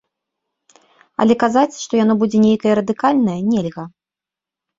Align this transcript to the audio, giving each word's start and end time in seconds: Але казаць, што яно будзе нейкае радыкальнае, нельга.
Але 1.23 1.33
казаць, 1.43 1.75
што 1.83 1.93
яно 2.03 2.13
будзе 2.25 2.37
нейкае 2.47 2.73
радыкальнае, 2.81 3.37
нельга. 3.53 3.83